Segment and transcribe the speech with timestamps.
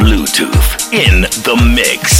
[0.00, 2.17] Bluetooth in the mix.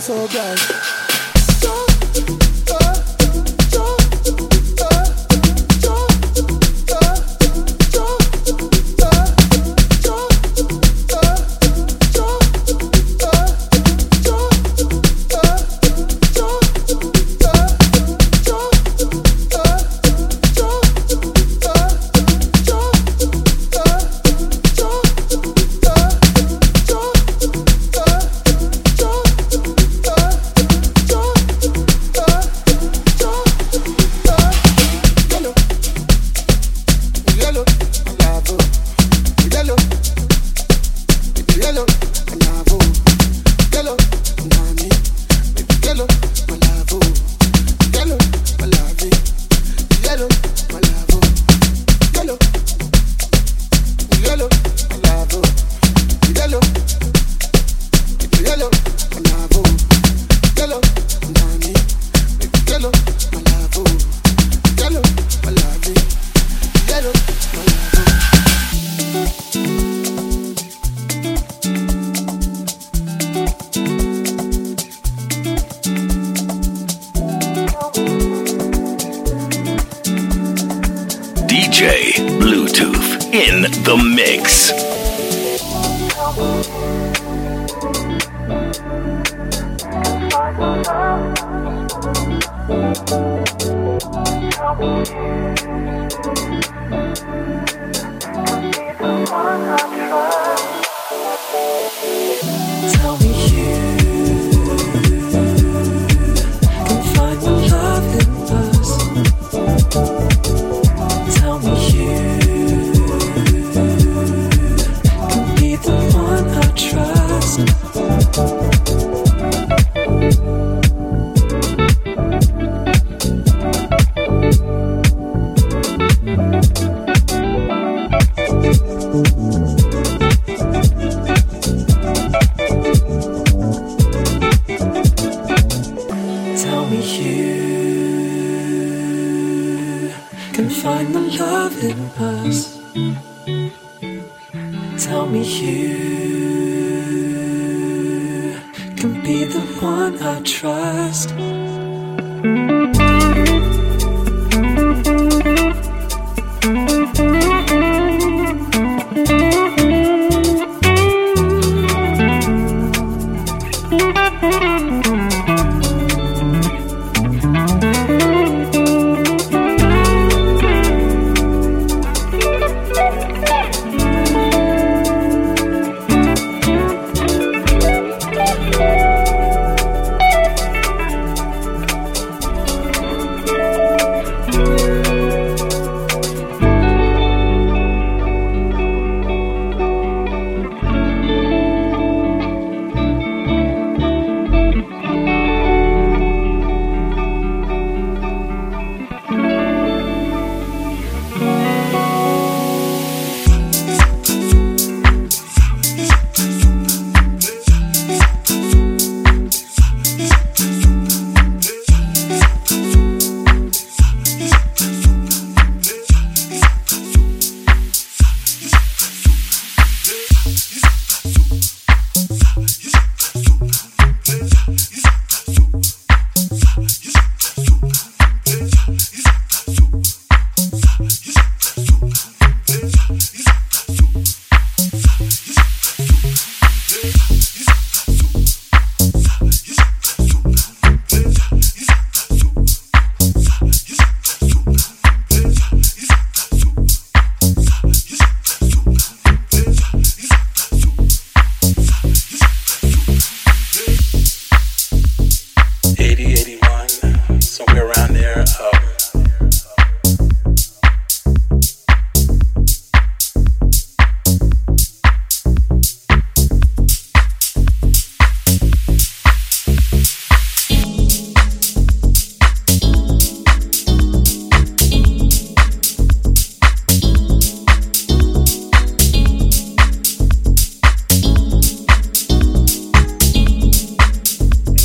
[0.00, 1.09] So bright.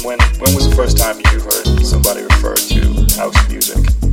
[0.06, 4.05] When when was the first time you heard somebody refer to house music?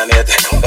[0.00, 0.50] down there.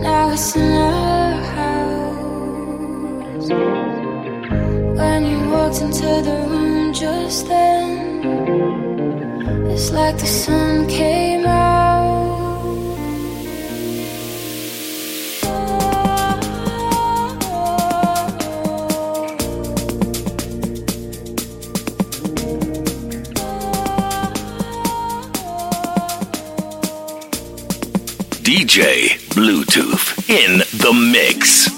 [0.03, 3.49] Now it's in our house.
[4.99, 8.23] When you walked into the room just then,
[9.71, 11.44] it's like the sun came.
[28.77, 31.74] Bluetooth in the mix.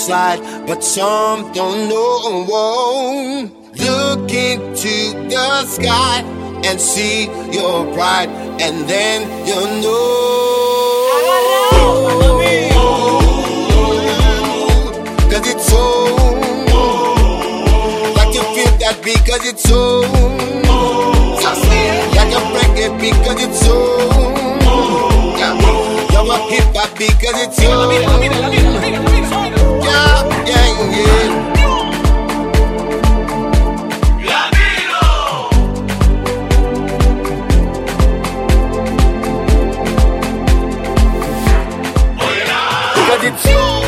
[0.00, 2.46] Inside, but some don't know.
[3.76, 6.22] Look into the sky
[6.64, 8.28] and see your pride,
[8.60, 10.36] and then you'll know.
[15.30, 15.84] Cause it's so,
[18.16, 20.49] like you feel that because it's so, a
[22.54, 23.76] reggae because it's so,
[26.12, 27.70] you're a hip hop because it's so.
[43.10, 43.79] Cause it's, cause it's, cause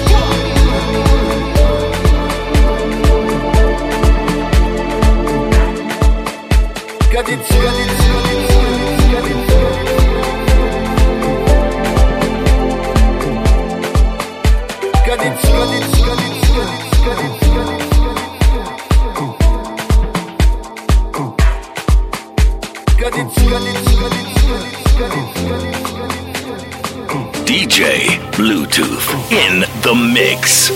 [27.44, 30.70] DJ Bluetooth in the mix.